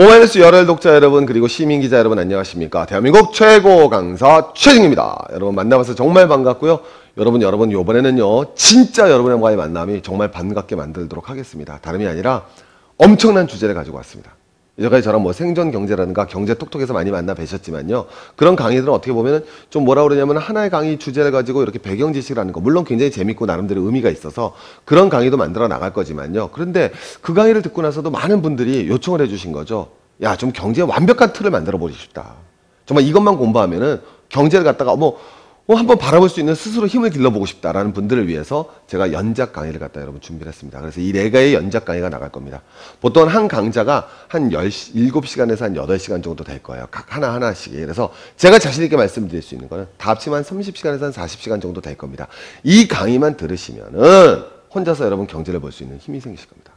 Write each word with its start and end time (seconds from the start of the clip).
오마이뉴스 0.00 0.38
열혈 0.38 0.66
독자 0.66 0.94
여러분 0.94 1.26
그리고 1.26 1.48
시민 1.48 1.80
기자 1.80 1.98
여러분 1.98 2.20
안녕하십니까? 2.20 2.86
대한민국 2.86 3.34
최고 3.34 3.90
강사 3.90 4.52
최진입니다. 4.54 5.26
여러분 5.32 5.56
만나봐서 5.56 5.96
정말 5.96 6.28
반갑고요. 6.28 6.78
여러분 7.16 7.42
여러분 7.42 7.72
이번에는요 7.72 8.54
진짜 8.54 9.10
여러분과의 9.10 9.56
만남이 9.56 10.02
정말 10.02 10.30
반갑게 10.30 10.76
만들도록 10.76 11.28
하겠습니다. 11.30 11.80
다름이 11.82 12.06
아니라 12.06 12.46
엄청난 12.96 13.48
주제를 13.48 13.74
가지고 13.74 13.96
왔습니다. 13.96 14.36
이제까지 14.78 15.02
저랑 15.02 15.22
뭐 15.22 15.32
생존 15.32 15.72
경제라든가 15.72 16.26
경제 16.26 16.54
톡톡에서 16.54 16.92
많이 16.92 17.10
만나 17.10 17.34
뵈셨지만요. 17.34 18.06
그런 18.36 18.54
강의들은 18.56 18.92
어떻게 18.92 19.12
보면은 19.12 19.44
좀 19.70 19.84
뭐라 19.84 20.04
그러냐면 20.04 20.38
하나의 20.38 20.70
강의 20.70 20.98
주제를 20.98 21.32
가지고 21.32 21.62
이렇게 21.62 21.78
배경 21.78 22.12
지식을 22.12 22.38
하는 22.38 22.52
거 22.52 22.60
물론 22.60 22.84
굉장히 22.84 23.10
재밌고 23.10 23.46
나름대로 23.46 23.82
의미가 23.82 24.08
있어서 24.10 24.54
그런 24.84 25.08
강의도 25.08 25.36
만들어 25.36 25.66
나갈 25.68 25.92
거지만요. 25.92 26.50
그런데 26.52 26.92
그 27.20 27.34
강의를 27.34 27.62
듣고 27.62 27.82
나서도 27.82 28.10
많은 28.10 28.40
분들이 28.40 28.88
요청을 28.88 29.20
해주신 29.22 29.52
거죠 29.52 29.88
야 30.22 30.36
좀 30.36 30.52
경제 30.52 30.82
완벽한 30.82 31.32
틀을 31.32 31.50
만들어 31.50 31.78
보고 31.78 31.92
싶다 31.92 32.34
정말 32.86 33.04
이것만 33.04 33.36
공부하면은 33.36 34.00
경제를 34.28 34.64
갖다가 34.64 34.96
뭐 34.96 35.20
어, 35.70 35.74
한번 35.74 35.98
바라볼 35.98 36.30
수 36.30 36.40
있는 36.40 36.54
스스로 36.54 36.86
힘을 36.86 37.10
길러보고 37.10 37.44
싶다라는 37.44 37.92
분들을 37.92 38.26
위해서 38.26 38.72
제가 38.86 39.12
연작 39.12 39.52
강의를 39.52 39.78
갖다 39.78 40.00
여러분 40.00 40.18
준비를 40.18 40.50
했습니다. 40.50 40.80
그래서 40.80 40.98
이네 40.98 41.28
개의 41.28 41.52
연작 41.52 41.84
강의가 41.84 42.08
나갈 42.08 42.30
겁니다. 42.30 42.62
보통 43.02 43.28
한 43.28 43.48
강좌가 43.48 44.08
한 44.28 44.50
10, 44.50 44.94
7시간에서 44.94 45.60
한 45.60 45.74
8시간 45.74 46.22
정도 46.24 46.42
될 46.42 46.62
거예요. 46.62 46.86
각 46.90 47.14
하나하나씩. 47.14 47.74
그래서 47.74 48.10
제가 48.38 48.58
자신있게 48.58 48.96
말씀드릴 48.96 49.42
수 49.42 49.54
있는 49.54 49.68
거는 49.68 49.86
다 49.98 50.12
합치면 50.12 50.38
한 50.38 50.42
30시간에서 50.42 51.00
한 51.02 51.12
40시간 51.12 51.60
정도 51.60 51.82
될 51.82 51.98
겁니다. 51.98 52.28
이 52.64 52.88
강의만 52.88 53.36
들으시면은 53.36 54.42
혼자서 54.74 55.04
여러분 55.04 55.26
경제를 55.26 55.60
볼 55.60 55.70
수 55.70 55.82
있는 55.82 55.98
힘이 55.98 56.20
생기실 56.20 56.48
겁니다. 56.48 56.72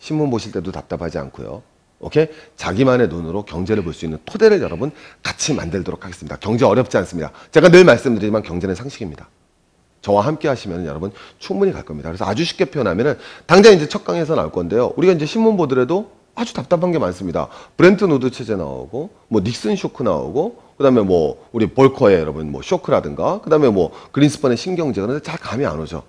신문 0.00 0.30
보실 0.30 0.50
때도 0.50 0.72
답답하지 0.72 1.16
않고요. 1.18 1.62
오케이? 2.02 2.26
자기만의 2.56 3.08
눈으로 3.08 3.44
경제를 3.44 3.82
볼 3.84 3.94
수 3.94 4.04
있는 4.04 4.18
토대를 4.24 4.60
여러분 4.60 4.90
같이 5.22 5.54
만들도록 5.54 6.04
하겠습니다. 6.04 6.36
경제 6.36 6.64
어렵지 6.64 6.96
않습니다. 6.98 7.30
제가 7.50 7.68
늘 7.70 7.84
말씀드리지만 7.84 8.42
경제는 8.42 8.74
상식입니다. 8.74 9.28
저와 10.00 10.22
함께 10.26 10.48
하시면 10.48 10.84
여러분 10.86 11.12
충분히 11.38 11.72
갈 11.72 11.84
겁니다. 11.84 12.08
그래서 12.08 12.24
아주 12.24 12.44
쉽게 12.44 12.64
표현하면은 12.66 13.16
당장 13.46 13.72
이제 13.72 13.88
첫 13.88 14.04
강에서 14.04 14.34
나올 14.34 14.50
건데요. 14.50 14.92
우리가 14.96 15.12
이제 15.12 15.26
신문 15.26 15.56
보더라도 15.56 16.10
아주 16.34 16.54
답답한 16.54 16.90
게 16.90 16.98
많습니다. 16.98 17.48
브레튼 17.76 18.04
우즈 18.04 18.30
체제 18.30 18.56
나오고 18.56 19.10
뭐 19.28 19.40
닉슨 19.42 19.76
쇼크 19.76 20.02
나오고 20.02 20.56
그다음에 20.78 21.02
뭐 21.02 21.46
우리 21.52 21.66
볼커의 21.68 22.18
여러분 22.18 22.50
뭐 22.50 22.62
쇼크라든가 22.62 23.42
그다음에 23.42 23.68
뭐 23.68 23.92
그린스펀의 24.10 24.56
신경제 24.56 25.00
그런데 25.00 25.22
잘 25.22 25.38
감이 25.38 25.64
안 25.66 25.78
오죠. 25.78 26.02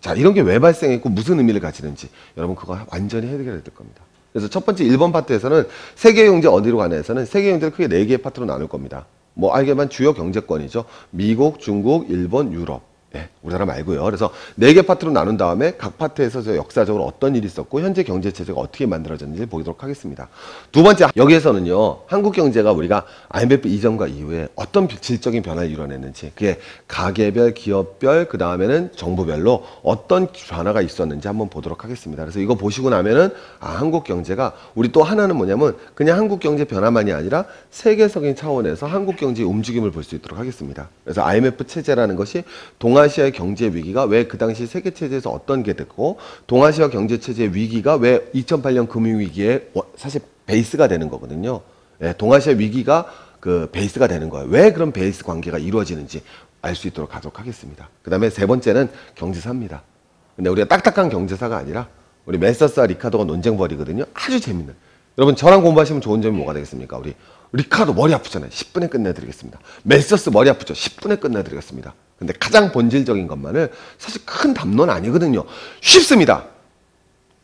자, 0.00 0.12
이런 0.12 0.34
게 0.34 0.42
왜 0.42 0.58
발생했고 0.58 1.08
무슨 1.08 1.38
의미를 1.38 1.62
가지는지 1.62 2.10
여러분 2.36 2.54
그거 2.56 2.78
완전히 2.90 3.26
해결해야 3.28 3.62
될 3.62 3.74
겁니다. 3.74 4.02
그래서 4.34 4.48
첫 4.48 4.66
번째 4.66 4.82
1번 4.84 5.12
파트에서는 5.12 5.68
세계 5.94 6.26
경제 6.26 6.48
어디로 6.48 6.76
가냐에서는 6.76 7.24
세계 7.24 7.52
경제를 7.52 7.70
크게 7.70 7.86
네 7.86 8.04
개의 8.04 8.18
파트로 8.18 8.46
나눌 8.46 8.66
겁니다. 8.66 9.06
뭐 9.32 9.54
알게만 9.54 9.90
주요 9.90 10.12
경제권이죠. 10.12 10.86
미국, 11.10 11.60
중국, 11.60 12.10
일본, 12.10 12.52
유럽. 12.52 12.82
네, 13.14 13.28
우리나라 13.42 13.64
말고요. 13.64 14.02
그래서 14.02 14.30
네 14.56 14.74
개 14.74 14.82
파트로 14.82 15.12
나눈 15.12 15.36
다음에 15.36 15.76
각 15.78 15.98
파트에서 15.98 16.42
저 16.42 16.56
역사적으로 16.56 17.04
어떤 17.04 17.36
일이 17.36 17.46
있었고 17.46 17.80
현재 17.80 18.02
경제 18.02 18.32
체제가 18.32 18.60
어떻게 18.60 18.86
만들어졌는지 18.86 19.46
보도록 19.46 19.84
하겠습니다. 19.84 20.28
두 20.72 20.82
번째 20.82 21.06
여기에서는요. 21.16 22.00
한국 22.06 22.32
경제가 22.34 22.72
우리가 22.72 23.04
IMF 23.28 23.68
이전과 23.68 24.08
이후에 24.08 24.48
어떤 24.56 24.88
질적인 24.88 25.42
변화를 25.44 25.70
이뤄냈는지 25.70 26.32
그게 26.34 26.58
가계별, 26.88 27.54
기업별, 27.54 28.26
그 28.26 28.36
다음에는 28.36 28.90
정부별로 28.96 29.64
어떤 29.84 30.26
변화가 30.32 30.82
있었는지 30.82 31.28
한번 31.28 31.48
보도록 31.48 31.84
하겠습니다. 31.84 32.24
그래서 32.24 32.40
이거 32.40 32.56
보시고 32.56 32.90
나면은 32.90 33.30
아 33.60 33.68
한국 33.76 34.02
경제가 34.02 34.54
우리 34.74 34.90
또 34.90 35.04
하나는 35.04 35.36
뭐냐면 35.36 35.76
그냥 35.94 36.18
한국 36.18 36.40
경제 36.40 36.64
변화만이 36.64 37.12
아니라 37.12 37.44
세계적인 37.70 38.34
차원에서 38.34 38.86
한국 38.86 39.16
경제의 39.16 39.48
움직임을 39.48 39.90
볼 39.92 40.04
수 40.04 40.16
있도록 40.16 40.38
하겠습니다. 40.38 40.88
그래서 41.04 41.22
IMF 41.24 41.64
체제라는 41.66 42.16
것이 42.16 42.42
동아 42.78 43.03
시아의 43.08 43.32
경제 43.32 43.66
위기가 43.66 44.04
왜 44.04 44.24
그 44.24 44.38
당시 44.38 44.66
세계 44.66 44.90
체제에서 44.90 45.30
어떤 45.30 45.62
게 45.62 45.72
됐고 45.74 46.18
동아시아 46.46 46.88
경제 46.88 47.18
체제 47.20 47.44
위기가 47.52 47.96
왜 47.96 48.20
2008년 48.34 48.88
금융 48.88 49.18
위기에 49.20 49.68
사실 49.96 50.20
베이스가 50.46 50.88
되는 50.88 51.08
거거든요. 51.08 51.60
예, 52.02 52.14
동아시아 52.16 52.54
위기가 52.54 53.06
그 53.40 53.68
베이스가 53.72 54.06
되는 54.06 54.28
거예요. 54.30 54.46
왜 54.48 54.72
그런 54.72 54.92
베이스 54.92 55.22
관계가 55.24 55.58
이루어지는지 55.58 56.22
알 56.62 56.74
수 56.74 56.88
있도록 56.88 57.10
가도록 57.10 57.38
하겠습니다. 57.40 57.90
그 58.02 58.10
다음에 58.10 58.30
세 58.30 58.46
번째는 58.46 58.88
경제사입니다. 59.14 59.82
근데 60.34 60.48
우리가 60.50 60.66
딱딱한 60.66 61.10
경제사가 61.10 61.56
아니라 61.58 61.88
우리 62.24 62.38
맬서스와 62.38 62.86
리카도가 62.86 63.24
논쟁 63.24 63.56
벌이거든요. 63.58 64.04
아주 64.14 64.40
재밌는. 64.40 64.74
여러분 65.18 65.36
저랑 65.36 65.62
공부하시면 65.62 66.00
좋은 66.00 66.22
점이 66.22 66.36
뭐가 66.36 66.54
되겠습니까? 66.54 66.96
우리 66.98 67.14
리카도 67.52 67.92
머리 67.94 68.14
아프잖아요. 68.14 68.50
10분에 68.50 68.90
끝내드리겠습니다. 68.90 69.60
맬서스 69.84 70.30
머리 70.30 70.48
아프죠? 70.50 70.74
10분에 70.74 71.20
끝내드리겠습니다. 71.20 71.94
근데 72.26 72.38
가장 72.38 72.72
본질적인 72.72 73.26
것만을 73.26 73.72
사실 73.98 74.24
큰 74.24 74.54
담론 74.54 74.88
아니거든요. 74.90 75.44
쉽습니다. 75.80 76.46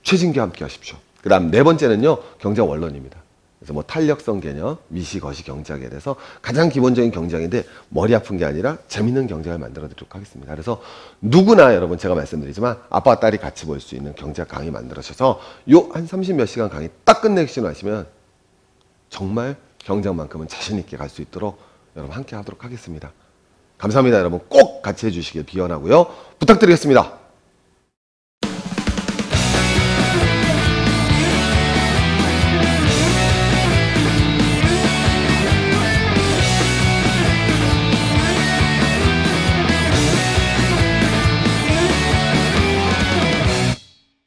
최진기와 0.02 0.46
함께 0.46 0.64
하십시오. 0.64 0.96
그 1.22 1.28
다음 1.28 1.50
네 1.50 1.62
번째는요, 1.62 2.18
경제 2.38 2.62
원론입니다. 2.62 3.20
그래서 3.58 3.74
뭐 3.74 3.82
탄력성 3.82 4.40
개념, 4.40 4.78
미시, 4.88 5.20
거시 5.20 5.44
경제학에 5.44 5.90
대해서 5.90 6.16
가장 6.40 6.70
기본적인 6.70 7.10
경제학인데 7.10 7.64
머리 7.90 8.14
아픈 8.14 8.38
게 8.38 8.46
아니라 8.46 8.78
재밌는 8.88 9.26
경제학을 9.26 9.60
만들어 9.60 9.86
드리도록 9.86 10.14
하겠습니다. 10.14 10.50
그래서 10.54 10.80
누구나 11.20 11.74
여러분 11.74 11.98
제가 11.98 12.14
말씀드리지만 12.14 12.78
아빠와 12.88 13.20
딸이 13.20 13.36
같이 13.36 13.66
볼 13.66 13.80
수 13.80 13.94
있는 13.96 14.14
경제학 14.14 14.48
강의 14.48 14.70
만들어셔서 14.70 15.40
요 15.70 15.90
한 15.92 16.06
30몇 16.06 16.46
시간 16.46 16.70
강의 16.70 16.88
딱 17.04 17.20
끝내시고 17.20 17.66
나시면 17.66 18.06
정말 19.10 19.56
경제학만큼은 19.84 20.48
자신 20.48 20.78
있게 20.78 20.96
갈 20.96 21.10
수 21.10 21.20
있도록 21.20 21.60
여러분 21.96 22.16
함께 22.16 22.36
하도록 22.36 22.64
하겠습니다. 22.64 23.12
감사합니다, 23.80 24.18
여러분. 24.18 24.40
꼭 24.48 24.82
같이 24.82 25.06
해주시길 25.06 25.44
비원하고요. 25.44 26.06
부탁드리겠습니다. 26.38 27.19